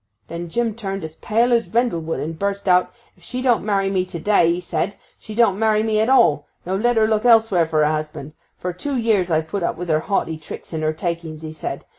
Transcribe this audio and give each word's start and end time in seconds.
Then 0.29 0.49
Jim 0.49 0.73
turned 0.73 1.03
as 1.03 1.17
pale 1.17 1.53
as 1.53 1.69
rendlewood, 1.69 2.19
and 2.19 2.39
busted 2.39 2.67
out, 2.67 2.91
"If 3.15 3.21
she 3.21 3.39
don't 3.43 3.63
marry 3.63 3.91
me 3.91 4.03
to 4.05 4.17
day," 4.17 4.57
'a 4.57 4.59
said, 4.59 4.95
"she 5.19 5.35
don't 5.35 5.59
marry 5.59 5.83
me 5.83 5.99
at 5.99 6.09
all! 6.09 6.47
No; 6.65 6.75
let 6.75 6.97
her 6.97 7.07
look 7.07 7.23
elsewhere 7.23 7.67
for 7.67 7.83
a 7.83 7.91
husband. 7.91 8.33
For 8.57 8.73
tew 8.73 8.97
years 8.97 9.29
I've 9.29 9.47
put 9.47 9.61
up 9.61 9.77
with 9.77 9.89
her 9.89 9.99
haughty 9.99 10.39
tricks 10.39 10.73
and 10.73 10.81
her 10.81 10.91
takings," 10.91 11.43
'a 11.45 11.51
said. 11.53 11.85